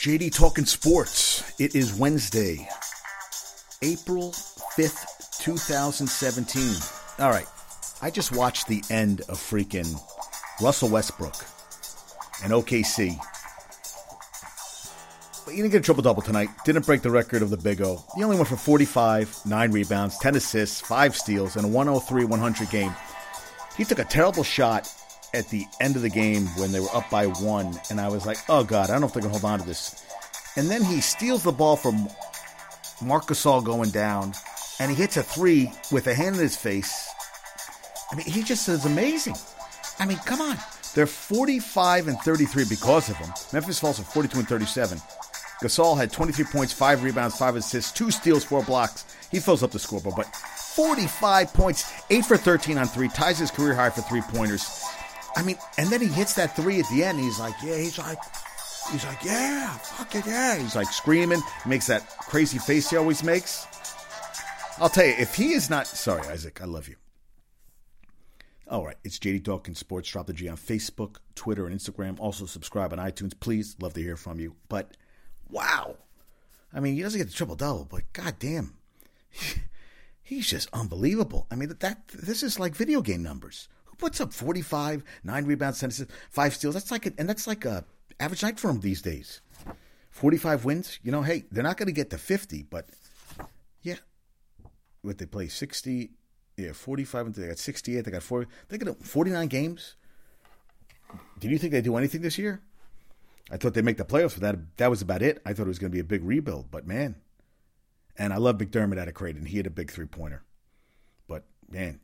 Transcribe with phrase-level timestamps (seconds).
[0.00, 1.52] JD Talking Sports.
[1.60, 2.66] It is Wednesday,
[3.82, 6.74] April 5th, 2017.
[7.18, 7.44] All right.
[8.00, 10.00] I just watched the end of freaking
[10.62, 11.34] Russell Westbrook
[12.42, 13.18] and OKC.
[15.44, 16.48] But he didn't get a triple double tonight.
[16.64, 18.02] Didn't break the record of the Big O.
[18.16, 22.70] He only went for 45, 9 rebounds, 10 assists, 5 steals, and a 103 100
[22.70, 22.94] game.
[23.76, 24.90] He took a terrible shot
[25.34, 28.26] at the end of the game when they were up by one, and I was
[28.26, 30.04] like, oh God, I don't know if going to hold on to this.
[30.56, 32.08] And then he steals the ball from
[33.02, 34.34] Marc Gasol going down,
[34.78, 37.08] and he hits a three with a hand in his face.
[38.10, 39.36] I mean, he just is amazing.
[39.98, 40.56] I mean, come on.
[40.94, 43.30] They're 45 and 33 because of him.
[43.52, 44.98] Memphis falls at 42 and 37.
[45.62, 49.04] Gasol had 23 points, 5 rebounds, 5 assists, 2 steals, 4 blocks.
[49.30, 50.34] He fills up the scoreboard, but
[50.74, 54.82] 45 points, 8 for 13 on 3, ties his career high for three pointers.
[55.36, 57.20] I mean, and then he hits that three at the end.
[57.20, 58.18] he's like, yeah, he's like,
[58.90, 60.58] he's like, yeah, fuck it, yeah.
[60.58, 63.66] He's like screaming, makes that crazy face he always makes.
[64.78, 66.96] I'll tell you, if he is not, sorry, Isaac, I love you.
[68.66, 70.08] All right, it's JD Talking Sports.
[70.10, 72.18] Drop the G on Facebook, Twitter, and Instagram.
[72.20, 73.38] Also subscribe on iTunes.
[73.38, 74.54] Please, love to hear from you.
[74.68, 74.96] But
[75.48, 75.96] wow,
[76.72, 78.74] I mean, he doesn't get the triple double, but goddamn,
[80.22, 81.48] he's just unbelievable.
[81.50, 83.68] I mean, that, that this is like video game numbers
[84.00, 86.74] puts up 45, nine rebounds, 10 assists, five steals?
[86.74, 87.84] That's like, a, and that's like a
[88.18, 89.40] average night for him these days.
[90.10, 92.88] 45 wins, you know, hey, they're not going to get to 50, but
[93.82, 93.96] yeah.
[95.02, 96.10] What they play 60,
[96.56, 99.94] yeah, 45, and they got 68, they got 40, they got 49 games.
[101.38, 102.60] Did you think they do anything this year?
[103.50, 105.42] I thought they'd make the playoffs, but that that was about it.
[105.44, 107.16] I thought it was going to be a big rebuild, but man.
[108.16, 109.46] And I love McDermott out of Creighton.
[109.46, 110.42] He had a big three pointer.
[111.26, 112.00] But man,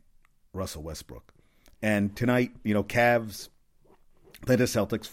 [0.51, 1.33] Russell Westbrook.
[1.81, 3.49] And tonight, you know, Cavs
[4.45, 5.09] play the Celtics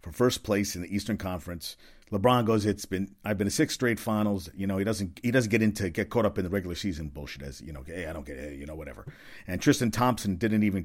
[0.00, 1.76] for first place in the Eastern Conference.
[2.10, 4.50] LeBron goes, "It's been I've been to six straight finals.
[4.54, 7.08] You know, he doesn't he doesn't get into get caught up in the regular season
[7.08, 7.82] bullshit as you know.
[7.86, 8.58] Hey, I don't get it.
[8.58, 9.06] You know, whatever."
[9.46, 10.84] And Tristan Thompson didn't even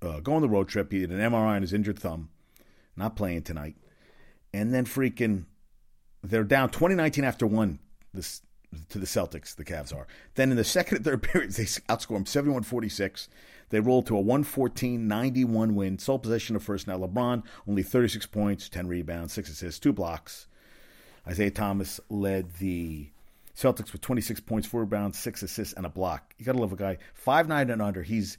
[0.00, 0.92] uh, go on the road trip.
[0.92, 2.28] He had an MRI on his injured thumb,
[2.96, 3.76] not playing tonight.
[4.52, 5.46] And then freaking,
[6.22, 7.80] they're down 2019 after one.
[8.12, 8.42] This
[8.88, 10.06] to the Celtics, the Cavs are.
[10.34, 13.28] Then in the second and third periods, they outscore them 71 46.
[13.70, 16.86] They rolled to a 114 91 win, sole possession of first.
[16.86, 20.46] Now, LeBron, only 36 points, 10 rebounds, 6 assists, 2 blocks.
[21.26, 23.08] Isaiah Thomas led the
[23.56, 26.34] Celtics with 26 points, 4 rebounds, 6 assists, and a block.
[26.38, 26.98] You got to love a guy.
[27.24, 28.36] 5'9 and under, he's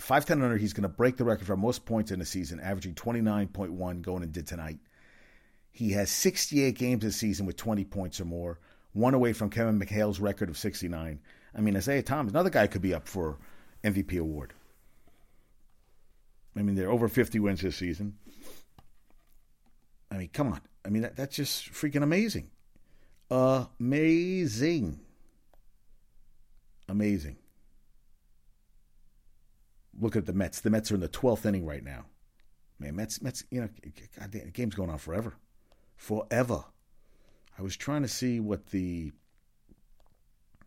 [0.00, 2.60] 5'10 and under, he's going to break the record for most points in a season,
[2.60, 4.78] averaging 29.1 going and did tonight.
[5.70, 8.58] He has 68 games this season with 20 points or more,
[8.96, 11.20] one away from Kevin McHale's record of 69.
[11.54, 13.36] I mean, Isaiah Thomas, another guy could be up for
[13.84, 14.54] MVP award.
[16.56, 18.16] I mean, they're over 50 wins this season.
[20.10, 20.62] I mean, come on.
[20.84, 22.50] I mean, that, that's just freaking amazing.
[23.30, 25.00] Amazing.
[26.88, 27.36] Amazing.
[30.00, 30.60] Look at the Mets.
[30.60, 32.06] The Mets are in the 12th inning right now.
[32.78, 33.68] Man, Mets, Mets, you know,
[34.18, 35.34] God damn, the game's going on forever.
[35.96, 36.64] Forever.
[37.58, 39.12] I was trying to see what the.
[40.60, 40.64] I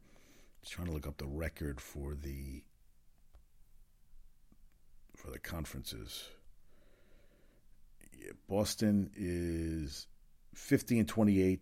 [0.61, 2.63] was trying to look up the record for the
[5.15, 6.29] for the conferences.
[8.17, 10.07] Yeah, Boston is
[10.55, 11.61] 50 and 28.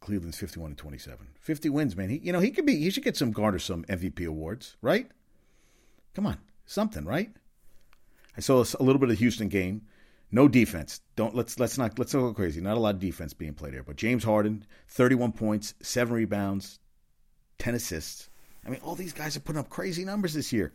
[0.00, 1.26] Cleveland's 51 and 27.
[1.40, 2.08] 50 wins, man.
[2.08, 2.76] He, you know, he could be.
[2.76, 5.10] He should get some garner some MVP awards, right?
[6.14, 7.30] Come on, something, right?
[8.36, 9.82] I saw a little bit of the Houston game.
[10.32, 11.00] No defense.
[11.16, 12.60] Don't let's let's not let's not go crazy.
[12.60, 13.82] Not a lot of defense being played here.
[13.82, 16.78] But James Harden, 31 points, seven rebounds,
[17.58, 18.28] 10 assists.
[18.64, 20.72] I mean, all these guys are putting up crazy numbers this year.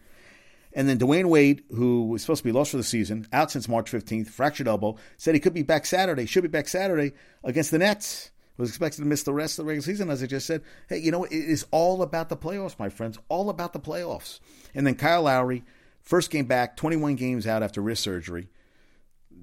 [0.73, 3.69] And then Dwyane Wade, who was supposed to be lost for the season, out since
[3.69, 7.71] March 15th, fractured elbow, said he could be back Saturday, should be back Saturday against
[7.71, 8.31] the Nets.
[8.57, 10.63] Was expected to miss the rest of the regular season, as I just said.
[10.87, 13.19] Hey, you know, it is all about the playoffs, my friends.
[13.27, 14.39] All about the playoffs.
[14.73, 15.65] And then Kyle Lowry,
[16.01, 18.47] first game back, 21 games out after wrist surgery.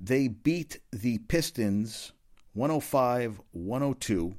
[0.02, 2.12] They beat the Pistons
[2.54, 4.34] 105 102.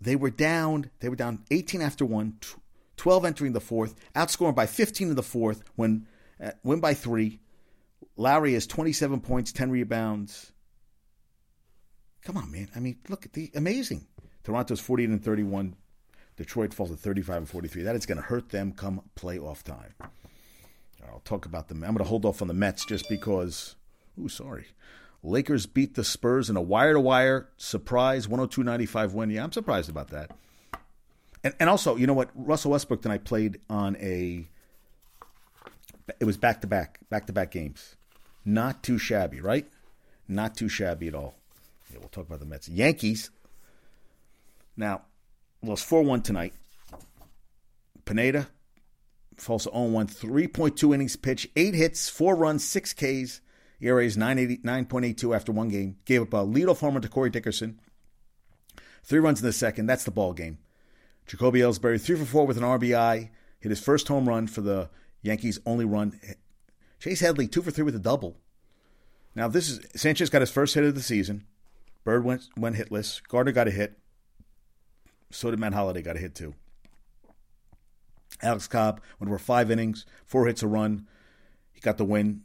[0.00, 2.38] They were down, they were down 18 after one,
[2.98, 6.06] 12 entering the fourth, outscoring by 15 in the fourth, when
[6.44, 7.40] uh, win by three.
[8.16, 10.52] Lowry has 27 points, 10 rebounds.
[12.22, 12.68] Come on, man.
[12.76, 14.06] I mean, look at the amazing.
[14.44, 15.74] Toronto's 48 and 31.
[16.36, 17.82] Detroit falls to 35 and 43.
[17.82, 19.94] That is going to hurt them come playoff time.
[21.10, 21.82] I'll talk about them.
[21.82, 23.74] I'm going to hold off on the Mets just because.
[24.20, 24.66] Ooh, sorry.
[25.22, 29.30] Lakers beat the Spurs in a wire to wire surprise 102 95 win.
[29.30, 30.30] Yeah, I'm surprised about that.
[31.42, 32.30] And, and also, you know what?
[32.34, 34.48] Russell Westbrook and I played on a.
[36.20, 37.96] It was back to back, back to back games.
[38.44, 39.68] Not too shabby, right?
[40.26, 41.34] Not too shabby at all.
[41.92, 42.68] Yeah, we'll talk about the Mets.
[42.68, 43.30] Yankees.
[44.76, 45.02] Now,
[45.62, 46.54] lost 4 1 tonight.
[48.04, 48.48] Pineda
[49.36, 53.40] falls to 0 1, 3.2 innings pitch, 8 hits, 4 runs, 6 Ks.
[53.80, 55.96] ERA is 9.82 after one game.
[56.04, 57.80] Gave up a leadoff homer to Corey Dickerson.
[59.04, 59.86] Three runs in the second.
[59.86, 60.58] That's the ball game.
[61.26, 63.28] Jacoby Ellsbury, three for four with an RBI.
[63.60, 64.88] Hit his first home run for the
[65.22, 66.18] Yankees' only run.
[66.98, 68.36] Chase Headley, two for three with a double.
[69.34, 71.44] Now, this is Sanchez got his first hit of the season.
[72.02, 73.20] Bird went, went hitless.
[73.28, 73.98] Gardner got a hit.
[75.30, 76.54] So did Matt Holliday, got a hit too.
[78.42, 81.06] Alex Cobb went over five innings, four hits, a run.
[81.72, 82.42] He got the win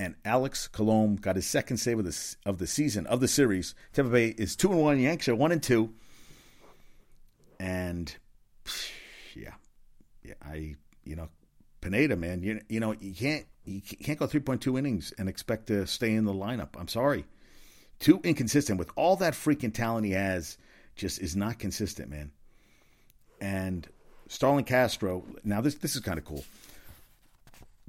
[0.00, 3.74] and Alex Colomé got his second save of the of the season of the series.
[3.92, 4.98] Tampa Bay is two and one.
[4.98, 5.92] Yankees are one and two.
[7.58, 8.16] And
[9.36, 9.52] yeah,
[10.22, 11.28] yeah, I you know
[11.82, 15.28] Pineda, man, you you know you can't you can't go three point two innings and
[15.28, 16.70] expect to stay in the lineup.
[16.78, 17.26] I'm sorry,
[17.98, 20.56] too inconsistent with all that freaking talent he has.
[20.96, 22.30] Just is not consistent, man.
[23.38, 23.86] And
[24.28, 25.26] Starlin Castro.
[25.44, 26.42] Now this this is kind of cool.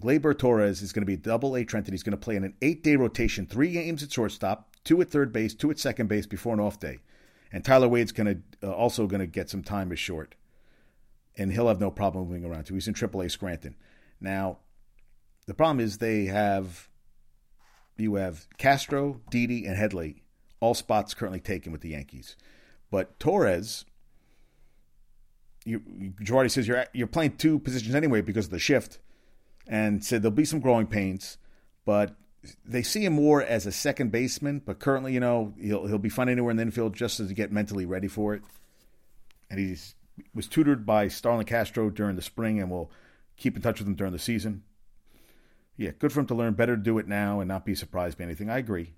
[0.02, 1.94] Gleyber Torres is going to be a double A Trenton.
[1.94, 5.10] He's going to play in an eight day rotation, three games at shortstop, two at
[5.10, 7.00] third base, two at second base before an off day.
[7.54, 10.36] And Tyler Wade's going to uh, also going to get some time as short,
[11.38, 12.74] and he'll have no problem moving around too.
[12.74, 13.76] He's in Triple A Scranton.
[14.20, 14.60] Now,
[15.48, 16.90] the problem is they have
[17.98, 20.24] you have Castro, Didi, and Headley,
[20.60, 22.36] all spots currently taken with the Yankees,
[22.90, 23.86] but Torres.
[25.64, 25.80] You,
[26.24, 28.98] Girardi says you're you're playing two positions anyway because of the shift
[29.72, 31.38] and said there'll be some growing pains,
[31.86, 32.16] but
[32.66, 34.62] they see him more as a second baseman.
[34.64, 37.52] But currently, you know, he'll he'll be fine anywhere in the infield just to get
[37.52, 38.44] mentally ready for it.
[39.50, 39.96] And he's
[40.36, 42.92] was tutored by Starlin Castro during the spring, and will
[43.38, 44.64] keep in touch with him during the season.
[45.78, 46.54] Yeah, good for him to learn.
[46.54, 48.50] Better to do it now and not be surprised by anything.
[48.50, 48.94] I agree.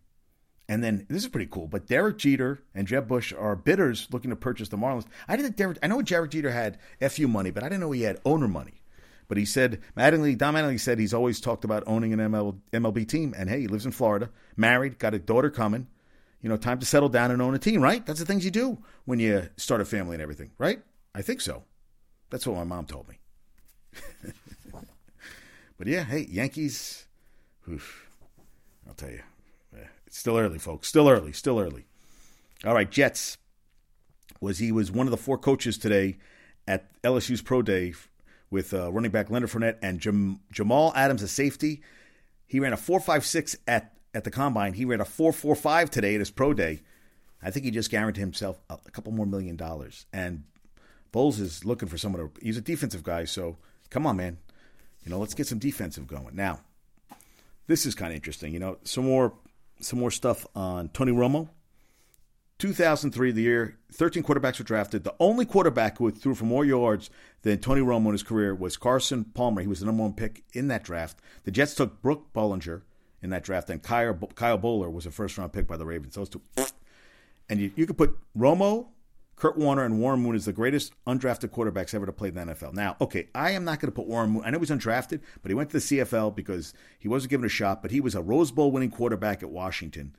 [0.68, 1.68] And then this is pretty cool.
[1.68, 5.06] But Derek Jeter and Jeb Bush are bidders looking to purchase the Marlins.
[5.28, 5.56] I didn't.
[5.56, 6.80] Derek, I know Derek Jeter had
[7.12, 8.83] fu money, but I didn't know he had owner money.
[9.28, 13.08] But he said, Mattingly, Don Mattingly said he's always talked about owning an ML, MLB
[13.08, 13.34] team.
[13.38, 15.88] And hey, he lives in Florida, married, got a daughter coming.
[16.42, 18.06] You know, time to settle down and own a team, right?
[18.06, 20.81] That's the things you do when you start a family and everything, right?
[21.16, 21.64] I think so.
[22.30, 23.20] That's what my mom told me.
[25.78, 27.06] but yeah, hey, Yankees.
[27.70, 28.10] Oof,
[28.86, 29.22] I'll tell you,
[30.14, 30.88] it's still early, folks.
[30.88, 31.31] Still early.
[31.31, 31.86] Still early.
[32.64, 33.40] All right, Jets.
[34.40, 36.18] Was he was one of the four coaches today
[36.68, 37.94] at LSU's pro day
[38.54, 41.82] with uh, running back Leonard Fournette and Jam- Jamal Adams, a safety.
[42.46, 44.74] He ran a 4.56 at, at the combine.
[44.74, 46.82] He ran a 4.45 today at his pro day.
[47.42, 50.06] I think he just guaranteed himself a, a couple more million dollars.
[50.14, 50.44] And
[51.12, 52.32] Bowles is looking for someone to.
[52.42, 53.58] He's a defensive guy, so
[53.90, 54.38] come on, man.
[55.04, 56.36] You know, let's get some defensive going.
[56.36, 56.62] Now,
[57.68, 58.54] this is kind of interesting.
[58.54, 59.34] You know, some more
[59.82, 61.50] some more stuff on Tony Romo.
[62.63, 65.04] 2003, the year 13 quarterbacks were drafted.
[65.04, 67.10] The only quarterback who threw for more yards
[67.42, 69.60] than Tony Romo in his career was Carson Palmer.
[69.60, 71.19] He was the number one pick in that draft.
[71.44, 72.83] The Jets took Brooks Bollinger
[73.21, 76.15] in that draft, and Kyle, Kyle Boller was a first round pick by the Ravens.
[76.15, 76.42] Those two.
[77.50, 78.88] And you, you could put Romo,
[79.36, 82.42] Kurt Warner, and Warren Moon as the greatest undrafted quarterbacks ever to play in the
[82.42, 82.74] NFL.
[82.74, 84.44] Now, okay, I am not going to put Warren Moon.
[84.45, 87.50] I know he's undrafted, but he went to the CFL because he wasn't given a
[87.50, 90.15] shot, but he was a Rose Bowl winning quarterback at Washington.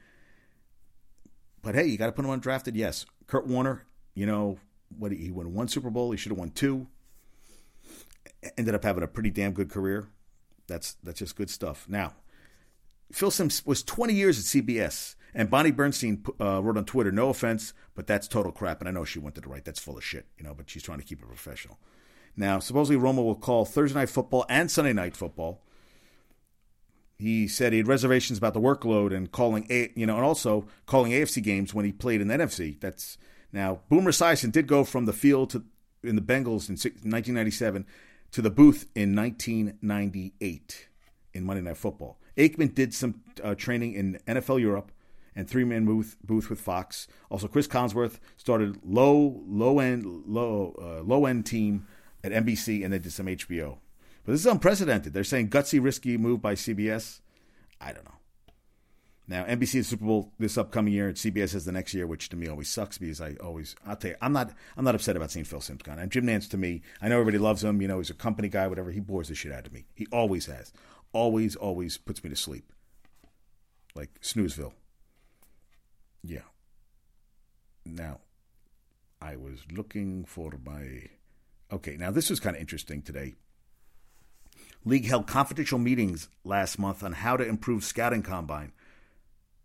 [1.65, 2.73] But hey, you got to put him undrafted.
[2.75, 3.87] Yes, Kurt Warner.
[4.15, 4.59] You know
[4.97, 5.13] what?
[5.13, 6.11] He won one Super Bowl.
[6.11, 6.87] He should have won two.
[8.59, 10.09] Ended up having a pretty damn good career.
[10.67, 11.87] That's that's just good stuff.
[11.89, 12.13] Now,
[13.11, 17.31] Phil Simms was 20 years at CBS, and Bonnie Bernstein uh, wrote on Twitter, "No
[17.31, 20.05] offense, but that's total crap." And I know she wanted to write, "That's full of
[20.05, 21.79] shit," you know, but she's trying to keep it professional.
[22.37, 25.63] Now, supposedly Romo will call Thursday night football and Sunday night football
[27.19, 30.67] he said he had reservations about the workload and calling a you know and also
[30.87, 32.79] calling AFC games when he played in the NFC.
[32.81, 33.19] That's
[33.53, 35.65] now Boomer Esiason did go from the field to
[36.03, 37.87] in the Bengals in 1997
[38.33, 40.89] to the booth in 1998
[41.33, 42.19] in Monday Night Football.
[42.37, 44.91] Aikman did some uh, training in NFL Europe
[45.37, 47.07] and three man booth booth with Fox.
[47.31, 51.87] Also, Cris Collinsworth started low low end low uh, low end team
[52.23, 53.79] at NBC and then did some HBO.
[54.25, 55.13] But this is unprecedented.
[55.13, 57.21] They're saying gutsy, risky move by CBS.
[57.81, 58.11] I don't know.
[59.27, 62.29] Now NBC is Super Bowl this upcoming year, and CBS is the next year, which
[62.29, 65.17] to me always sucks because I always I'll tell you I'm not I'm not upset
[65.17, 65.99] about seeing Phil Simms gone.
[65.99, 67.81] And Jim Nantz to me, I know everybody loves him.
[67.81, 68.91] You know he's a company guy, whatever.
[68.91, 69.87] He bores the shit out of me.
[69.95, 70.73] He always has.
[71.13, 72.73] Always, always puts me to sleep.
[73.95, 74.73] Like Snoozeville.
[76.23, 76.41] Yeah.
[77.87, 78.21] Now,
[79.21, 81.09] I was looking for my.
[81.73, 83.35] Okay, now this was kind of interesting today.
[84.85, 88.73] League held confidential meetings last month on how to improve scouting combine.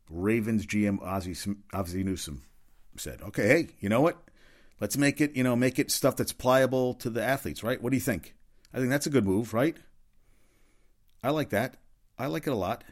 [0.09, 1.35] Ravens GM Ozzie,
[1.73, 2.43] Ozzie Newsome
[2.97, 4.17] said, "Okay, hey, you know what?
[4.79, 7.81] Let's make it, you know, make it stuff that's pliable to the athletes, right?
[7.81, 8.33] What do you think?
[8.73, 9.77] I think that's a good move, right?
[11.21, 11.77] I like that.
[12.17, 12.83] I like it a lot."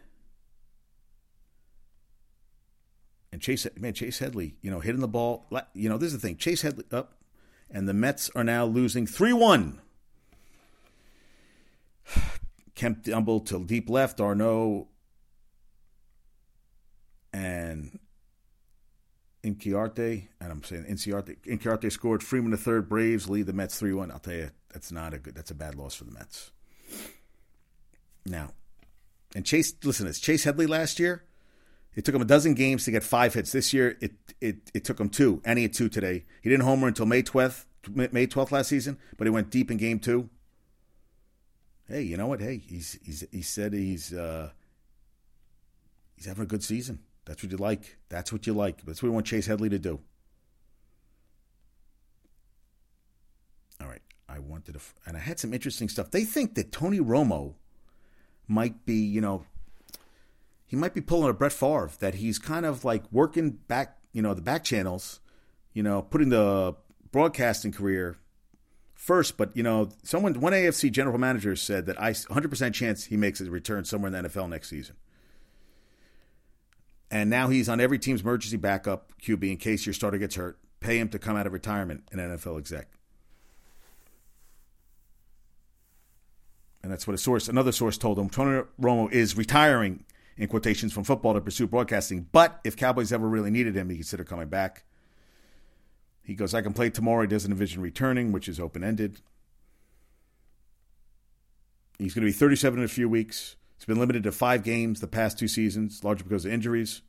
[3.31, 5.47] And Chase, man, Chase Headley, you know, hitting the ball.
[5.73, 6.37] You know, this is the thing.
[6.37, 7.21] Chase Headley up,
[7.69, 9.81] and the Mets are now losing 3 1.
[12.75, 14.87] Kemp Dumble to deep left, d'Arnaud
[17.33, 17.99] and
[19.43, 22.23] Inciarte, and I'm saying Inciarte, Inciarte scored.
[22.23, 22.89] Freeman the third.
[22.89, 24.11] Braves lead the Mets three one.
[24.11, 25.35] I'll tell you, that's not a good.
[25.35, 26.51] That's a bad loss for the Mets.
[28.25, 28.51] Now,
[29.35, 30.13] and Chase, listen to.
[30.13, 31.23] Chase Headley last year,
[31.95, 33.51] it took him a dozen games to get five hits.
[33.51, 36.25] This year, it it it took him two, and he had two today.
[36.41, 39.77] He didn't homer until May twelfth, May twelfth last season, but he went deep in
[39.77, 40.29] game two
[41.87, 42.41] hey, you know what?
[42.41, 44.51] Hey, he's he's he said he's uh,
[46.15, 46.99] he's having a good season.
[47.25, 47.97] That's what you like.
[48.09, 48.85] That's what you like.
[48.85, 49.99] That's what we want Chase Headley to do.
[53.81, 56.11] All right, I wanted to, and I had some interesting stuff.
[56.11, 57.55] They think that Tony Romo
[58.47, 59.45] might be, you know,
[60.65, 61.91] he might be pulling a Brett Favre.
[61.99, 65.19] That he's kind of like working back, you know, the back channels,
[65.73, 66.75] you know, putting the
[67.11, 68.17] broadcasting career
[69.07, 73.15] first, but you know, someone one AFC general manager said that I 100% chance he
[73.15, 74.97] makes a return somewhere in the NFL next season.
[77.09, 80.59] And now he's on every team's emergency backup QB in case your starter gets hurt.
[80.81, 82.89] Pay him to come out of retirement, an NFL exec.
[86.83, 88.29] And that's what a source, another source told him.
[88.29, 90.03] Tony Romo is retiring
[90.35, 92.27] in quotations from football to pursue broadcasting.
[92.33, 94.83] But if Cowboys ever really needed him, he consider coming back.
[96.27, 97.21] He goes, I can play tomorrow.
[97.21, 99.21] He doesn't envision returning, which is open ended.
[101.97, 103.55] He's going to be 37 in a few weeks.
[103.77, 107.01] It's been limited to five games the past two seasons, largely because of injuries.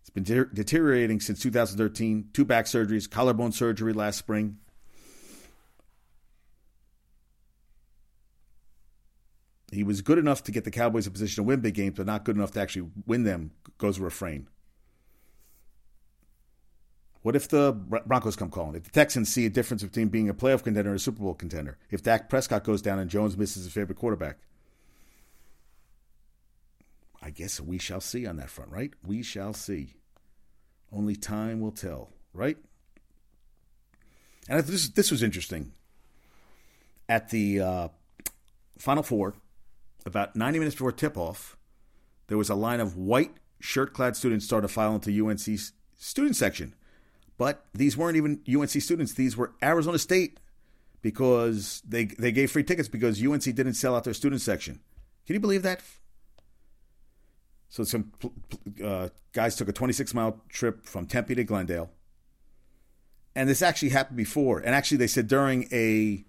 [0.00, 2.30] It's been de- deteriorating since 2013.
[2.32, 4.58] Two back surgeries, collarbone surgery last spring.
[9.70, 12.06] He was good enough to get the Cowboys in position to win big games, but
[12.06, 14.48] not good enough to actually win them, goes a refrain.
[17.22, 18.74] What if the Broncos come calling?
[18.74, 21.34] If the Texans see a difference between being a playoff contender and a Super Bowl
[21.34, 21.78] contender?
[21.90, 24.38] If Dak Prescott goes down and Jones misses his favorite quarterback?
[27.22, 28.92] I guess we shall see on that front, right?
[29.06, 29.94] We shall see.
[30.92, 32.58] Only time will tell, right?
[34.48, 35.72] And this this was interesting.
[37.08, 37.88] At the uh,
[38.78, 39.34] Final Four,
[40.04, 41.56] about 90 minutes before tip off,
[42.26, 46.34] there was a line of white shirt clad students start to file into UNC's student
[46.34, 46.74] section.
[47.42, 49.14] But these weren't even UNC students.
[49.14, 50.38] These were Arizona State
[51.00, 54.78] because they they gave free tickets because UNC didn't sell out their student section.
[55.26, 55.80] Can you believe that?
[57.68, 58.12] So some
[58.84, 61.90] uh, guys took a 26 mile trip from Tempe to Glendale,
[63.34, 64.60] and this actually happened before.
[64.60, 66.24] And actually, they said during a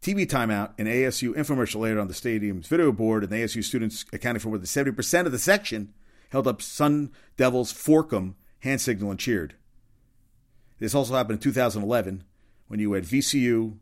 [0.00, 4.06] TV timeout, an ASU infomercial aired on the stadium's video board, and the ASU students
[4.10, 5.92] accounted for more than 70% of the section
[6.30, 9.56] held up Sun Devils Forkum hand signal and cheered.
[10.80, 12.24] This also happened in 2011
[12.66, 13.76] when you had VCU,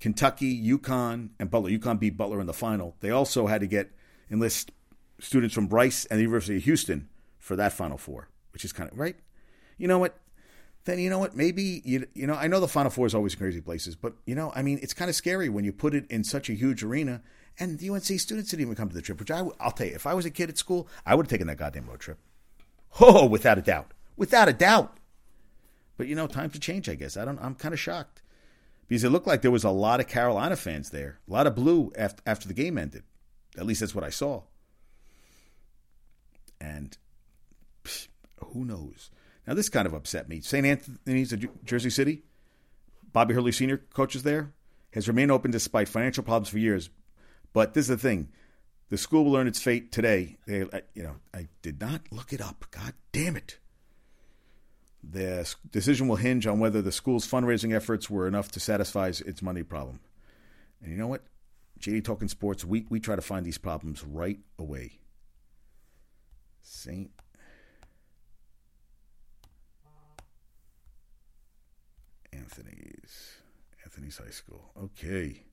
[0.00, 1.70] Kentucky, UConn, and Butler.
[1.70, 2.96] UConn beat Butler in the final.
[3.00, 3.92] They also had to get
[4.30, 4.72] enlist
[5.20, 7.08] students from Rice and the University of Houston
[7.38, 9.16] for that Final Four, which is kind of right.
[9.78, 10.18] You know what?
[10.84, 11.36] Then you know what?
[11.36, 14.34] Maybe you you know I know the Final Four is always crazy places, but you
[14.34, 16.82] know I mean it's kind of scary when you put it in such a huge
[16.82, 17.22] arena.
[17.60, 19.94] And the UNC students didn't even come to the trip, which I, I'll tell you,
[19.94, 22.18] if I was a kid at school, I would have taken that goddamn road trip.
[23.00, 24.97] Oh, without a doubt, without a doubt.
[25.98, 26.88] But you know, times have changed.
[26.88, 27.38] I guess I don't.
[27.42, 28.22] I'm kind of shocked
[28.86, 31.54] because it looked like there was a lot of Carolina fans there, a lot of
[31.54, 33.02] blue after after the game ended.
[33.58, 34.42] At least that's what I saw.
[36.60, 36.96] And
[38.52, 39.10] who knows?
[39.46, 40.40] Now this kind of upset me.
[40.40, 40.64] St.
[40.64, 42.22] Anthony's, Jersey City.
[43.12, 43.78] Bobby Hurley Sr.
[43.78, 44.52] coaches there
[44.92, 46.90] has remained open despite financial problems for years.
[47.52, 48.28] But this is the thing:
[48.88, 50.36] the school will learn its fate today.
[50.46, 52.66] They, uh, you know, I did not look it up.
[52.70, 53.58] God damn it!
[55.02, 59.42] The decision will hinge on whether the school's fundraising efforts were enough to satisfy its
[59.42, 60.00] money problem.
[60.82, 61.22] And you know what?
[61.80, 64.98] JD Talking Sports, we, we try to find these problems right away.
[66.62, 67.10] St.
[72.32, 73.36] Anthony's.
[73.84, 74.70] Anthony's High School.
[74.76, 75.44] Okay.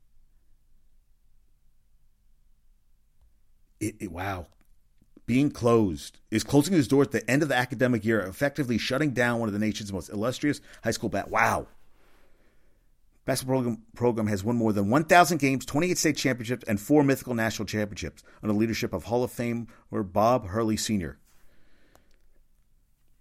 [3.80, 4.48] It, it, wow
[5.26, 9.12] being closed, is closing his doors at the end of the academic year, effectively shutting
[9.12, 11.30] down one of the nation's most illustrious high school bat.
[11.30, 11.68] Wow.
[13.26, 17.34] Basketball program, program has won more than 1,000 games, 28 state championships, and four mythical
[17.34, 19.68] national championships under the leadership of Hall of Famer
[20.14, 21.18] Bob Hurley Sr.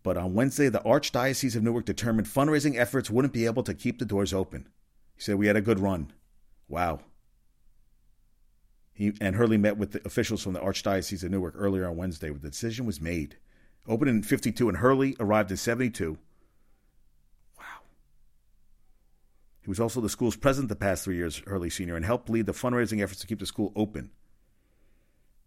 [0.02, 3.98] But on Wednesday, the Archdiocese of Newark determined fundraising efforts wouldn't be able to keep
[3.98, 4.68] the doors open.
[5.16, 6.12] He said, We had a good run.
[6.68, 7.00] Wow.
[8.94, 12.30] He, and Hurley met with the officials from the Archdiocese of Newark earlier on Wednesday,
[12.30, 13.36] where the decision was made.
[13.88, 16.16] Opened in 52, and Hurley arrived in 72.
[17.58, 17.64] Wow.
[19.60, 22.46] He was also the school's president the past three years, Hurley Sr., and helped lead
[22.46, 24.10] the fundraising efforts to keep the school open.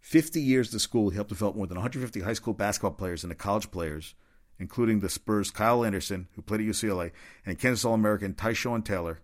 [0.02, 3.32] 50 years the school, he helped develop more than 150 high school basketball players and
[3.32, 4.14] the college players,
[4.60, 7.12] including the Spurs' Kyle Anderson, who played at UCLA,
[7.46, 9.20] and Kansas All American Tyshawn Taylor.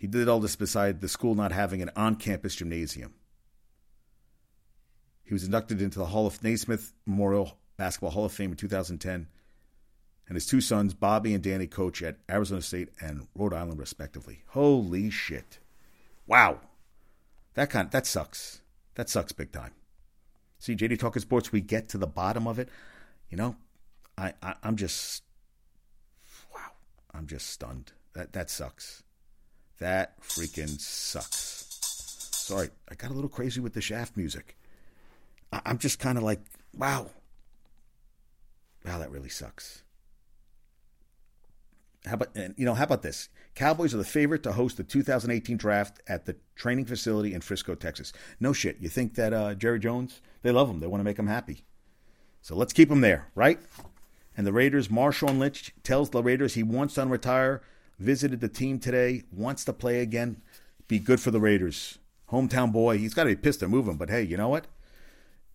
[0.00, 3.12] He did all this beside the school not having an on campus gymnasium.
[5.22, 9.26] He was inducted into the Hall of Naismith Memorial Basketball Hall of Fame in 2010,
[10.26, 14.42] and his two sons, Bobby and Danny, coach at Arizona State and Rhode Island, respectively.
[14.46, 15.58] Holy shit!
[16.26, 16.60] Wow,
[17.52, 18.62] that kind of, that sucks.
[18.94, 19.72] That sucks big time.
[20.58, 22.70] See, JD Talking Sports, we get to the bottom of it.
[23.28, 23.56] You know,
[24.16, 25.24] I, I I'm just
[26.54, 26.70] wow,
[27.12, 27.92] I'm just stunned.
[28.14, 29.02] That that sucks.
[29.80, 31.66] That freaking sucks.
[32.32, 34.56] Sorry, I got a little crazy with the shaft music.
[35.52, 36.40] I- I'm just kind of like,
[36.74, 37.10] wow.
[38.84, 39.82] Wow, that really sucks.
[42.06, 43.28] How about you know how about this?
[43.54, 47.74] Cowboys are the favorite to host the 2018 draft at the training facility in Frisco,
[47.74, 48.12] Texas.
[48.38, 48.78] No shit.
[48.80, 50.22] You think that uh, Jerry Jones?
[50.42, 50.80] They love him.
[50.80, 51.64] They want to make him happy.
[52.40, 53.60] So let's keep him there, right?
[54.34, 57.60] And the Raiders, Marshawn Lynch tells the Raiders he wants to retire
[58.00, 60.40] visited the team today, wants to play again.
[60.88, 61.98] Be good for the Raiders.
[62.30, 64.66] Hometown boy, he's got to be pissed to move him, but hey, you know what?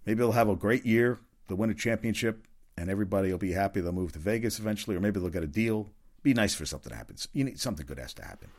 [0.06, 1.20] Maybe they'll have a great year.
[1.48, 2.48] They'll win a championship,
[2.78, 3.82] and everybody will be happy.
[3.82, 5.90] They'll move to Vegas eventually, or maybe they'll get a deal.
[6.24, 7.16] Be nice for something to happen.
[7.34, 8.50] You need something good has to happen.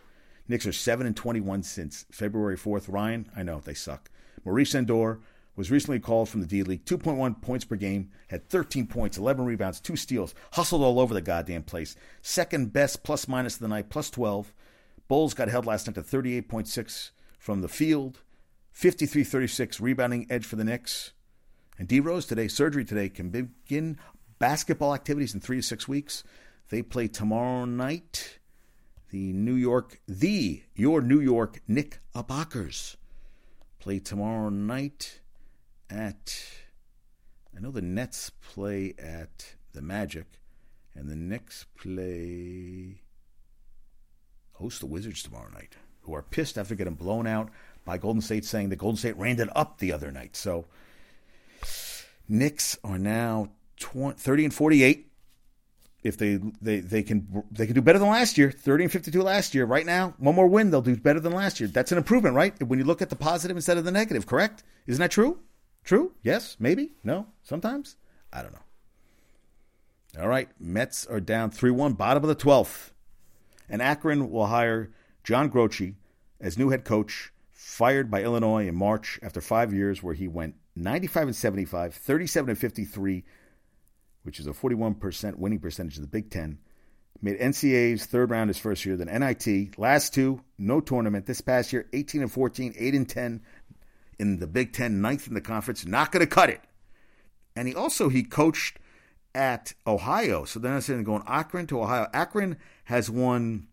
[0.49, 2.88] Knicks are seven and twenty-one since February fourth.
[2.88, 4.11] Ryan, I know they suck.
[4.45, 5.19] Maurice Ndour
[5.57, 6.85] was recently called from the D League.
[6.85, 11.23] 2.1 points per game, had 13 points, 11 rebounds, two steals, hustled all over the
[11.23, 11.97] goddamn place.
[12.21, 14.52] Second best plus minus of the night, plus 12.
[15.09, 18.23] Bulls got held last night to 38.6 from the field,
[18.73, 21.13] 53 36 rebounding edge for the Knicks.
[21.78, 23.99] And D Rose today, surgery today, can begin
[24.39, 26.23] basketball activities in three to six weeks.
[26.69, 28.39] They play tomorrow night.
[29.11, 32.97] The New York, the your New York Knickerbockers
[33.78, 35.21] play tomorrow night
[35.91, 36.37] at.
[37.57, 40.27] I know the Nets play at the Magic,
[40.95, 43.01] and the Knicks play
[44.55, 47.51] host the Wizards tomorrow night, who are pissed after getting blown out
[47.85, 50.37] by Golden State, saying that Golden State ran it up the other night.
[50.37, 50.67] So,
[52.29, 55.13] Knicks are now 20, 30 and 48.
[56.03, 59.23] If they, they they can they can do better than last year, 30 and 52
[59.23, 59.65] last year.
[59.65, 61.69] Right now, one more win, they'll do better than last year.
[61.69, 62.55] That's an improvement, right?
[62.63, 64.63] When you look at the positive instead of the negative, correct?
[64.87, 65.41] Isn't that true?
[65.87, 66.13] True?
[66.23, 66.57] Yes?
[66.59, 66.91] Maybe?
[67.05, 67.29] No?
[67.45, 67.97] Sometimes?
[68.33, 70.21] I don't know.
[70.21, 70.49] All right.
[70.59, 72.91] Mets are down 3 1, bottom of the 12th.
[73.69, 74.91] And Akron will hire
[75.23, 75.95] John Groce
[76.41, 80.57] as new head coach, fired by Illinois in March after five years where he went
[80.75, 83.25] 95 and 75, 37 and 53,
[84.25, 86.59] which is a 41% winning percentage of the Big Ten.
[87.23, 89.79] Made NCAA's third round his first year, then NIT.
[89.79, 91.27] Last two, no tournament.
[91.27, 93.41] This past year, 18 and 14, 8 and 10,
[94.19, 95.87] in the Big Ten, ninth in the conference.
[95.87, 96.61] Not going to cut it.
[97.55, 98.79] And he also he coached
[99.35, 100.45] at Ohio.
[100.45, 102.09] So then I said going Akron to Ohio.
[102.13, 103.69] Akron has won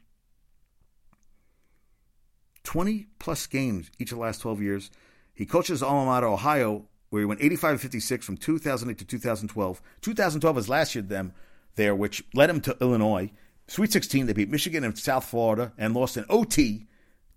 [2.63, 4.91] 20 plus games each of the last 12 years.
[5.34, 9.82] He coaches alma mater Ohio, where he went 85 and 56 from 2008 to 2012.
[10.01, 11.34] 2012 was last year them
[11.75, 13.32] there, which led him to Illinois.
[13.67, 16.88] Sweet 16, they beat Michigan and South Florida and lost in OT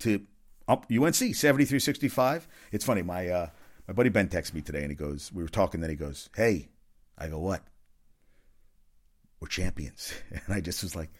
[0.00, 0.26] to
[0.68, 2.46] up UNC 73-65.
[2.72, 3.02] It's funny.
[3.02, 3.48] My uh,
[3.86, 6.28] my buddy Ben texted me today, and he goes, "We were talking." Then he goes,
[6.34, 6.68] "Hey,"
[7.16, 7.62] I go, "What?"
[9.40, 11.10] We're champions, and I just was like,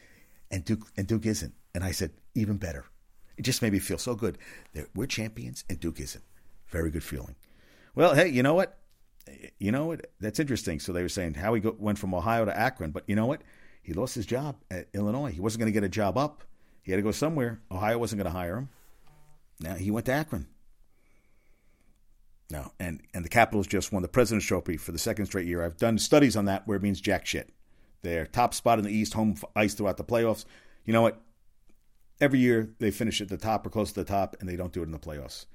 [0.51, 2.85] "And Duke and Duke isn't." And I said, "Even better."
[3.37, 4.39] It just made me feel so good.
[4.75, 6.25] that We're champions, and Duke isn't.
[6.69, 7.37] Very good feeling.
[7.95, 8.79] Well, hey, you know what?
[9.59, 10.07] You know what?
[10.21, 10.81] That's interesting.
[10.81, 13.27] So they were saying how he go, went from Ohio to Akron, but you know
[13.27, 13.43] what?
[13.83, 15.31] He lost his job at Illinois.
[15.31, 16.43] He wasn't going to get a job up.
[16.83, 17.61] He had to go somewhere.
[17.71, 18.69] Ohio wasn't going to hire him.
[19.61, 20.47] Now he went to Akron.
[22.51, 25.65] No, and and the Capitals just won the President's Trophy for the second straight year.
[25.65, 27.51] I've done studies on that where it means jack shit.
[28.03, 30.45] They're top spot in the East, home ice throughout the playoffs.
[30.85, 31.21] You know what?
[32.21, 34.73] Every year they finish at the top or close to the top, and they don't
[34.73, 35.47] do it in the playoffs.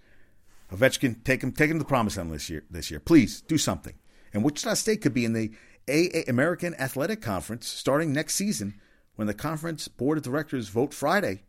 [0.72, 2.64] Ovechkin, take him, take him to the promised land this year.
[2.70, 3.94] This year, please do something.
[4.34, 5.52] And Wichita State could be in the
[5.90, 8.80] AA American Athletic Conference starting next season
[9.16, 11.44] when the conference board of directors vote Friday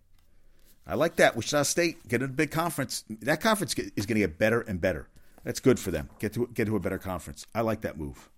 [0.87, 1.37] I like that.
[1.37, 3.05] Wichita State get a big conference.
[3.09, 5.09] That conference is going to get better and better.
[5.45, 6.11] That's good for them.
[6.19, 7.47] Get to get to a better conference.
[7.55, 8.31] I like that move.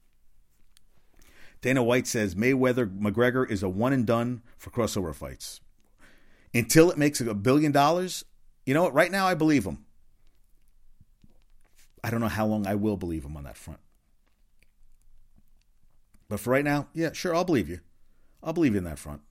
[1.60, 5.60] Dana White says Mayweather McGregor is a one and done for crossover fights.
[6.52, 8.24] Until it makes a billion dollars,
[8.66, 8.94] you know what?
[8.94, 9.84] Right now, I believe him.
[12.02, 13.80] I don't know how long I will believe him on that front.
[16.28, 17.80] But for right now, yeah, sure, I'll believe you.
[18.42, 19.22] I'll believe you in that front.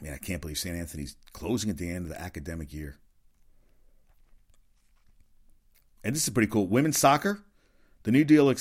[0.00, 0.76] Man, I can't believe St.
[0.76, 2.98] Anthony's closing at the end of the academic year.
[6.04, 6.66] And this is pretty cool.
[6.66, 7.42] Women's soccer,
[8.04, 8.54] the new deal,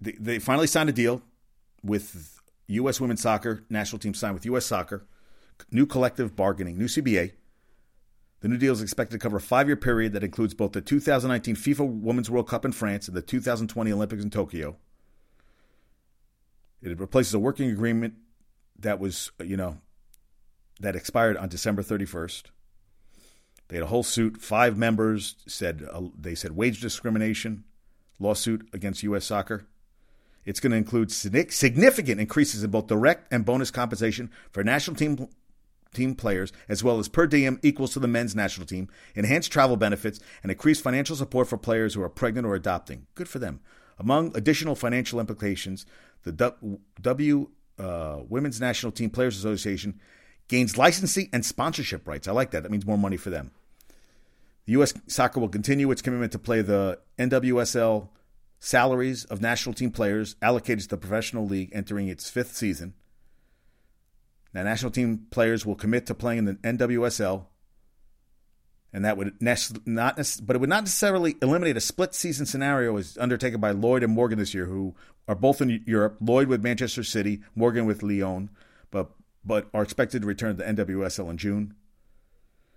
[0.00, 1.22] they finally signed a deal
[1.82, 3.00] with U.S.
[3.00, 4.66] Women's Soccer national team signed with U.S.
[4.66, 5.04] Soccer,
[5.70, 7.32] new collective bargaining, new CBA.
[8.40, 10.80] The new deal is expected to cover a five year period that includes both the
[10.80, 14.76] 2019 FIFA Women's World Cup in France and the 2020 Olympics in Tokyo.
[16.82, 18.14] It replaces a working agreement
[18.78, 19.78] that was, you know,
[20.80, 22.44] that expired on December 31st.
[23.68, 24.40] They had a whole suit.
[24.40, 27.64] Five members said uh, they said wage discrimination
[28.18, 29.24] lawsuit against U.S.
[29.24, 29.66] Soccer.
[30.44, 35.28] It's going to include significant increases in both direct and bonus compensation for national team
[35.94, 39.76] team players, as well as per diem equals to the men's national team, enhanced travel
[39.76, 43.06] benefits, and increased financial support for players who are pregnant or adopting.
[43.14, 43.60] Good for them.
[43.98, 45.86] Among additional financial implications,
[46.24, 46.32] the
[47.00, 50.00] w, uh, Women's National Team Players Association
[50.48, 52.28] gains licensing and sponsorship rights.
[52.28, 52.62] I like that.
[52.62, 53.50] That means more money for them.
[54.66, 54.94] The U.S.
[55.06, 58.08] Soccer will continue its commitment to play the NWSL
[58.58, 62.94] salaries of national team players allocated to the professional league entering its fifth season.
[64.54, 67.44] Now, national team players will commit to playing in the NWSL,
[68.92, 73.18] and that would not, but it would not necessarily eliminate a split season scenario as
[73.18, 74.94] undertaken by Lloyd and Morgan this year, who
[75.26, 76.16] are both in Europe.
[76.20, 78.48] Lloyd with Manchester City, Morgan with Lyon,
[79.44, 81.74] but are expected to return to the NWSL in June.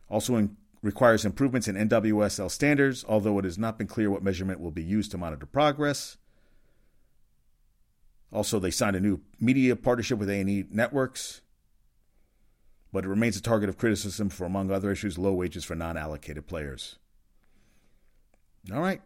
[0.10, 4.60] Also in requires improvements in NWSL standards, although it has not been clear what measurement
[4.60, 6.18] will be used to monitor progress.
[8.32, 11.42] Also, they signed a new media partnership with A&E Networks,
[12.92, 16.46] but it remains a target of criticism for, among other issues, low wages for non-allocated
[16.46, 16.98] players.
[18.74, 19.02] All right,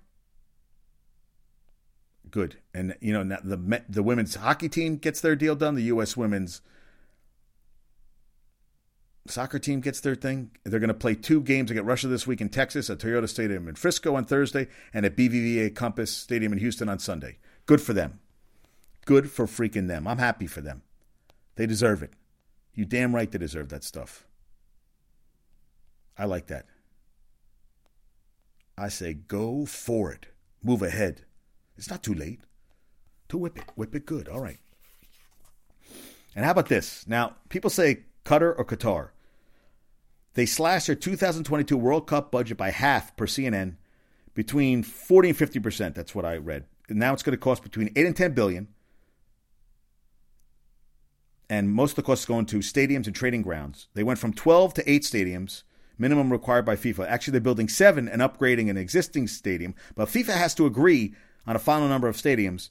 [2.32, 5.76] good, and you know the the women's hockey team gets their deal done.
[5.76, 6.18] The U.S.
[6.18, 6.62] women's
[9.32, 10.52] soccer team gets their thing.
[10.64, 13.68] They're going to play two games against Russia this week in Texas at Toyota Stadium
[13.68, 17.38] in Frisco on Thursday and at BBVA Compass Stadium in Houston on Sunday.
[17.66, 18.20] Good for them.
[19.06, 20.08] Good for freaking them.
[20.08, 20.84] I'm happy for them.
[21.56, 22.14] They deserve it.
[22.74, 24.26] You damn right they deserve that stuff.
[26.18, 26.66] I like that.
[28.78, 30.28] I say go for it.
[30.64, 31.26] Move ahead.
[31.78, 32.42] It's not too late.
[33.30, 33.66] To whip it.
[33.76, 34.28] Whip it good.
[34.28, 34.60] All right.
[36.36, 37.08] And how about this?
[37.08, 39.10] Now, people say Qatar or Qatar.
[40.34, 43.76] They slashed their 2022 World Cup budget by half per CNN,
[44.34, 45.96] between 40 and 50 percent.
[45.96, 46.66] That's what I read.
[46.88, 48.68] And now it's going to cost between 8 and 10 billion.
[51.50, 53.88] And most of the cost is going to stadiums and training grounds.
[53.94, 55.64] They went from 12 to 8 stadiums,
[55.98, 57.08] minimum required by FIFA.
[57.08, 61.14] Actually, they're building seven and upgrading an existing stadium, but FIFA has to agree
[61.46, 62.70] on a final number of stadiums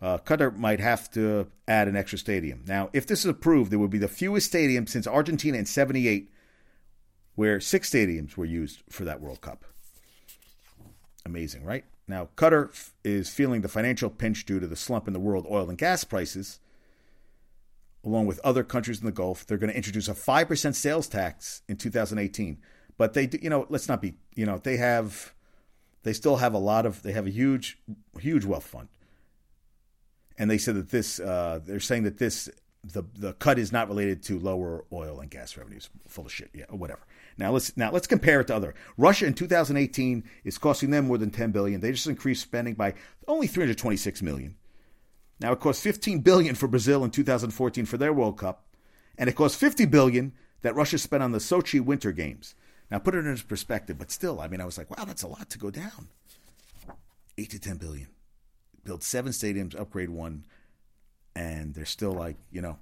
[0.00, 2.62] uh, Qatar might have to add an extra stadium.
[2.66, 6.30] Now, if this is approved, there would be the fewest stadiums since Argentina in 78,
[7.36, 9.64] where six stadiums were used for that World Cup.
[11.24, 11.84] Amazing, right?
[12.08, 15.68] Now, Qatar is feeling the financial pinch due to the slump in the world oil
[15.68, 16.58] and gas prices.
[18.04, 21.62] Along with other countries in the Gulf, they're going to introduce a 5% sales tax
[21.68, 22.58] in 2018.
[22.98, 25.34] But they, do, you know, let's not be, you know, they have,
[26.02, 27.78] they still have a lot of, they have a huge,
[28.18, 28.88] huge wealth fund
[30.38, 32.48] and they said that this uh, they're saying that this
[32.84, 35.88] the the cut is not related to lower oil and gas revenues.
[36.08, 37.00] Full of shit, yeah, whatever.
[37.38, 38.74] Now let's now let's compare it to other.
[38.96, 41.80] Russia in 2018 is costing them more than 10 billion.
[41.80, 42.94] They just increased spending by
[43.28, 44.56] only 326 million.
[45.40, 48.64] Now it cost 15 billion for Brazil in 2014 for their World Cup,
[49.18, 52.54] and it cost 50 billion that Russia spent on the Sochi Winter Games.
[52.90, 55.28] Now put it in perspective, but still, I mean, I was like, wow, that's a
[55.28, 56.08] lot to go down.
[57.36, 58.08] Eight to 10 billion
[58.86, 60.44] build seven stadiums, upgrade one,
[61.34, 62.78] and they're still like, you know,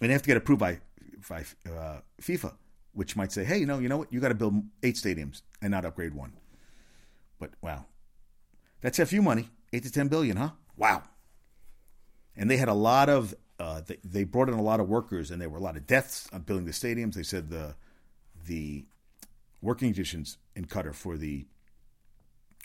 [0.00, 0.80] and they have to get approved by
[1.28, 2.54] by uh, FIFA,
[2.98, 5.42] which might say, hey, you know, you know what, you got to build eight stadiums
[5.62, 6.32] and not upgrade one.
[7.38, 7.84] But wow,
[8.80, 10.50] that's a few money, eight to ten billion, huh?
[10.76, 11.04] Wow.
[12.36, 15.30] And they had a lot of uh, they, they brought in a lot of workers,
[15.30, 17.14] and there were a lot of deaths on building the stadiums.
[17.14, 17.76] They said the
[18.46, 18.84] the
[19.62, 21.46] working conditions in Qatar for the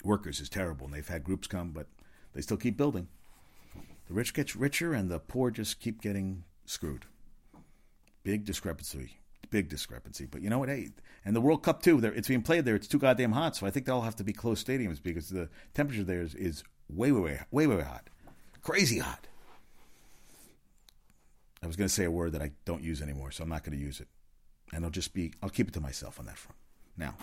[0.04, 1.86] workers is terrible, and they've had groups come, but
[2.34, 3.08] they still keep building.
[4.08, 7.06] The rich get richer and the poor just keep getting screwed.
[8.24, 9.18] Big discrepancy.
[9.54, 10.26] Big discrepancy.
[10.26, 10.70] But you know what?
[10.70, 10.90] Hey,
[11.24, 12.00] and the World Cup too.
[12.04, 12.74] It's being played there.
[12.74, 13.56] It's too goddamn hot.
[13.56, 16.64] So I think they'll have to be closed stadiums because the temperature there is, is
[16.90, 18.10] way, way, way, way, way hot.
[18.64, 19.28] Crazy hot.
[21.62, 23.64] I was going to say a word that I don't use anymore, so I'm not
[23.64, 24.08] going to use it.
[24.74, 26.58] And I'll just be, I'll keep it to myself on that front.
[26.98, 27.14] Now,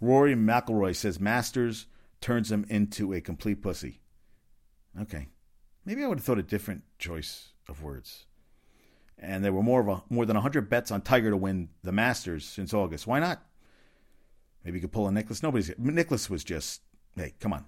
[0.00, 1.86] Rory McIlroy says Masters
[2.20, 3.98] turns him into a complete pussy.
[5.00, 5.26] Okay.
[5.84, 8.26] Maybe I would have thought a different choice of words.
[9.18, 11.92] And there were more of a, more than 100 bets on Tiger to win the
[11.92, 13.06] Masters since August.
[13.06, 13.42] Why not?
[14.64, 15.42] Maybe you could pull a Nicklaus.
[15.42, 16.82] Nobody's Nicklaus was just,
[17.16, 17.64] hey, come on.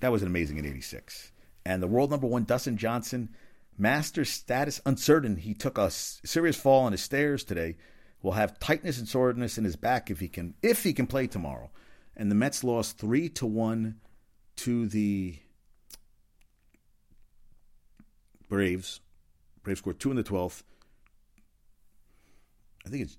[0.00, 1.32] That was an amazing in 86.
[1.64, 3.30] And the world number one, Dustin Johnson,
[3.76, 5.36] master status uncertain.
[5.36, 7.76] He took a serious fall on his stairs today.
[8.22, 11.26] Will have tightness and soreness in his back if he can if he can play
[11.26, 11.70] tomorrow.
[12.16, 13.96] And the Mets lost three to one
[14.56, 15.38] to the
[18.48, 19.00] Braves.
[19.66, 20.62] Braves scored two in the twelfth.
[22.86, 23.18] I think it's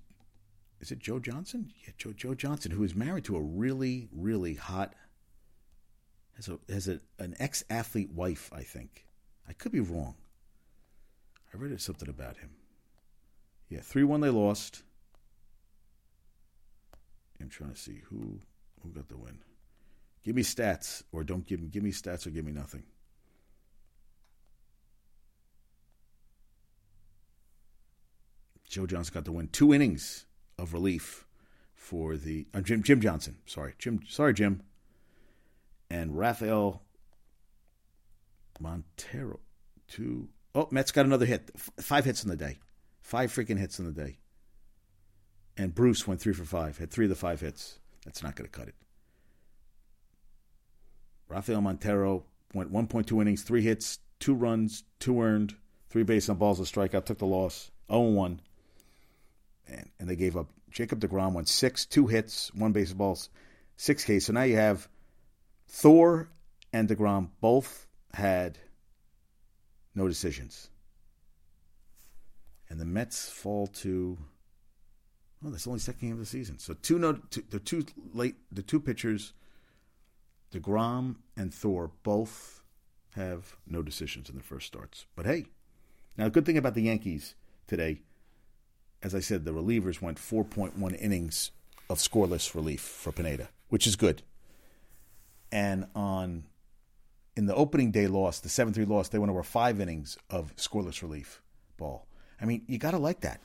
[0.80, 1.70] is it Joe Johnson?
[1.84, 4.94] Yeah, Joe Joe Johnson, who is married to a really really hot
[6.36, 8.48] has a has a, an ex athlete wife.
[8.50, 9.04] I think
[9.46, 10.14] I could be wrong.
[11.52, 12.52] I read something about him.
[13.68, 14.84] Yeah, three one they lost.
[17.42, 18.40] I'm trying to see who
[18.82, 19.40] who got the win.
[20.24, 22.84] Give me stats, or don't give me give me stats, or give me nothing.
[28.78, 29.48] Joe Johnson got the win.
[29.48, 30.24] Two innings
[30.56, 31.26] of relief
[31.74, 33.38] for the uh, Jim Jim Johnson.
[33.44, 34.02] Sorry, Jim.
[34.08, 34.62] Sorry, Jim.
[35.90, 36.82] And Rafael
[38.60, 39.40] Montero.
[39.88, 40.28] Two.
[40.54, 41.50] Oh, Mets got another hit.
[41.56, 42.58] F- five hits in the day.
[43.00, 44.18] Five freaking hits in the day.
[45.56, 46.78] And Bruce went three for five.
[46.78, 47.80] Had three of the five hits.
[48.04, 48.76] That's not going to cut it.
[51.26, 55.56] Rafael Montero went 1.2 innings, three hits, two runs, two earned,
[55.90, 58.40] three base on balls, a strikeout, took the loss, 0 1
[59.68, 60.48] and, and they gave up.
[60.70, 63.30] Jacob DeGrom went six, two hits, one baseballs,
[63.76, 64.26] six Ks.
[64.26, 64.88] So now you have
[65.66, 66.30] Thor
[66.72, 68.58] and DeGrom both had
[69.94, 70.70] no decisions.
[72.70, 74.18] And the Mets fall to
[75.44, 76.58] oh, that's only second game of the season.
[76.58, 79.32] So two no two, the two late the two pitchers,
[80.52, 82.62] DeGrom and Thor both
[83.14, 85.06] have no decisions in their first starts.
[85.16, 85.46] But hey,
[86.16, 87.34] now the good thing about the Yankees
[87.66, 88.02] today
[89.02, 91.50] as I said, the relievers went 4.1 innings
[91.88, 94.22] of scoreless relief for Pineda, which is good.
[95.50, 96.44] And on
[97.36, 100.54] in the opening day loss, the 7 3 loss, they went over five innings of
[100.56, 101.40] scoreless relief
[101.76, 102.06] ball.
[102.40, 103.40] I mean, you got to like that.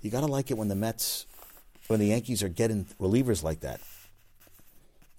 [0.00, 1.26] You got to like it when the Mets,
[1.86, 3.80] when the Yankees are getting relievers like that.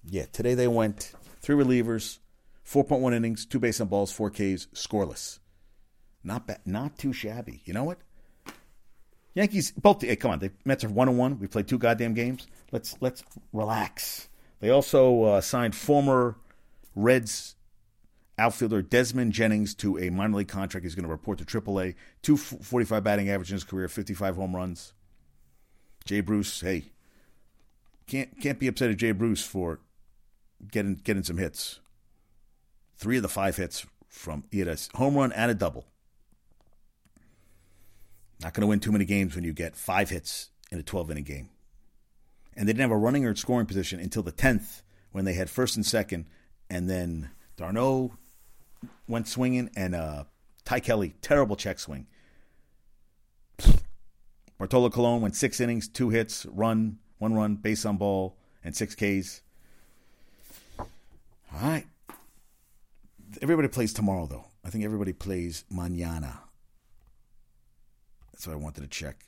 [0.04, 2.18] Yeah, today they went three relievers,
[2.66, 5.38] 4.1 innings, two base on balls, four Ks, scoreless.
[6.22, 7.62] Not bad, not too shabby.
[7.64, 7.98] You know what?
[9.34, 10.02] Yankees both.
[10.02, 11.38] Hey, come on, the Mets are one and one.
[11.38, 12.46] We played two goddamn games.
[12.72, 14.28] Let's let's relax.
[14.60, 16.36] They also uh, signed former
[16.94, 17.54] Reds
[18.38, 20.84] outfielder Desmond Jennings to a minor league contract.
[20.84, 21.94] He's going to report to AAA.
[22.22, 24.92] 245 batting average in his career, 55 home runs.
[26.04, 26.84] Jay Bruce, hey,
[28.06, 29.80] can't can't be upset at Jay Bruce for
[30.72, 31.80] getting getting some hits.
[32.96, 35.86] Three of the five hits from he had a home run and a double.
[38.42, 41.10] Not going to win too many games when you get five hits in a 12
[41.10, 41.50] inning game.
[42.56, 45.50] And they didn't have a running or scoring position until the 10th when they had
[45.50, 46.26] first and second.
[46.68, 48.12] And then d'Arnaud
[49.06, 50.24] went swinging and uh,
[50.64, 52.06] Ty Kelly, terrible check swing.
[54.58, 58.94] Bartolo Colon went six innings, two hits, run, one run, base on ball, and six
[58.94, 59.42] Ks.
[60.78, 60.86] All
[61.62, 61.86] right.
[63.40, 64.44] Everybody plays tomorrow, though.
[64.64, 66.40] I think everybody plays mañana.
[68.40, 69.26] So I wanted to check.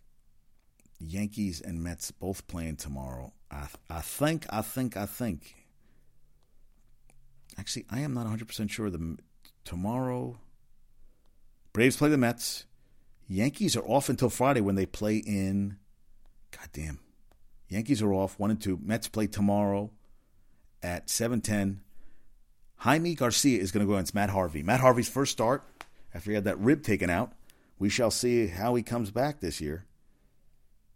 [0.98, 3.33] Yankees and Mets both playing tomorrow.
[3.51, 5.55] I, I think, I think, I think.
[7.59, 8.88] Actually, I am not 100% sure.
[8.88, 9.18] The
[9.64, 10.38] Tomorrow,
[11.72, 12.64] Braves play the Mets.
[13.29, 15.77] Yankees are off until Friday when they play in.
[16.51, 17.01] Goddamn.
[17.68, 18.81] Yankees are off, 1 and 2.
[18.83, 19.90] Mets play tomorrow
[20.83, 21.79] at 7:10.
[22.79, 24.62] Jaime Garcia is going to go against Matt Harvey.
[24.62, 25.62] Matt Harvey's first start
[26.12, 27.33] after he had that rib taken out.
[27.83, 29.87] We shall see how he comes back this year.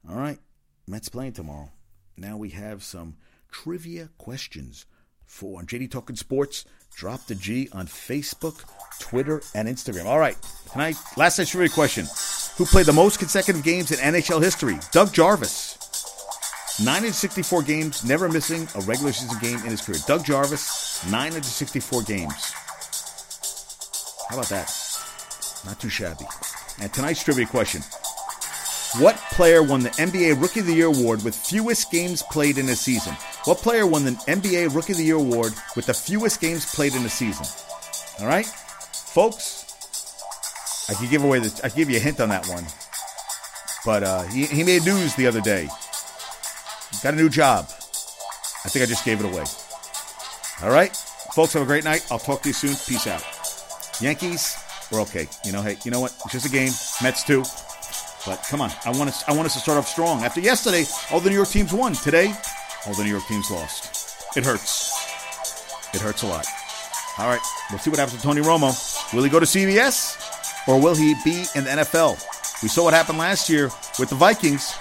[0.08, 0.38] All right,
[0.86, 1.70] Mets playing tomorrow.
[2.16, 3.16] Now we have some
[3.50, 4.86] trivia questions
[5.24, 6.64] for on JD Talking Sports.
[6.94, 8.64] Drop the G on Facebook,
[9.00, 10.04] Twitter, and Instagram.
[10.04, 10.36] All right,
[10.70, 12.06] tonight, last night's trivia question:
[12.56, 14.78] Who played the most consecutive games in NHL history?
[14.92, 15.76] Doug Jarvis.
[16.78, 19.98] 964 games, never missing a regular season game in his career.
[20.06, 22.52] Doug Jarvis, 964 games.
[24.28, 24.72] How about that?
[25.64, 26.26] Not too shabby.
[26.80, 27.82] And tonight's trivia question
[28.98, 32.68] What player won the NBA Rookie of the Year award with fewest games played in
[32.68, 33.14] a season?
[33.44, 36.94] What player won the NBA Rookie of the Year award with the fewest games played
[36.94, 37.46] in a season?
[38.20, 39.66] All right, folks,
[40.88, 41.60] I could give away the.
[41.64, 42.64] I give you a hint on that one.
[43.84, 45.68] But uh, he he made news the other day.
[47.02, 47.66] Got a new job.
[48.64, 49.44] I think I just gave it away.
[50.62, 50.94] All right,
[51.34, 51.52] folks.
[51.52, 52.06] Have a great night.
[52.10, 52.70] I'll talk to you soon.
[52.70, 53.22] Peace out.
[54.00, 54.56] Yankees,
[54.90, 55.28] we're okay.
[55.44, 56.12] You know, hey, you know what?
[56.24, 56.72] It's just a game.
[57.02, 57.42] Mets too.
[58.26, 59.24] But come on, I want us.
[59.28, 60.24] I want us to start off strong.
[60.24, 61.94] After yesterday, all the New York teams won.
[61.94, 62.32] Today,
[62.86, 64.36] all the New York teams lost.
[64.36, 64.92] It hurts.
[65.94, 66.46] It hurts a lot.
[67.18, 68.74] All right, we'll see what happens to Tony Romo.
[69.14, 72.20] Will he go to CBS or will he be in the NFL?
[72.62, 74.74] We saw what happened last year with the Vikings.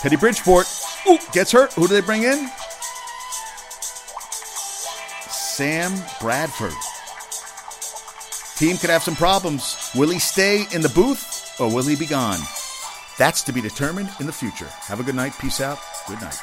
[0.00, 0.66] Teddy Bridgeport
[1.08, 1.72] ooh, gets hurt.
[1.74, 2.48] Who do they bring in?
[5.28, 6.72] Sam Bradford.
[8.56, 9.90] Team could have some problems.
[9.94, 12.38] Will he stay in the booth or will he be gone?
[13.18, 14.68] That's to be determined in the future.
[14.86, 15.32] Have a good night.
[15.40, 15.78] Peace out.
[16.06, 16.38] Good night.